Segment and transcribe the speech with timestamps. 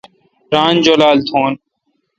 [0.51, 1.51] ران جولال تھون۔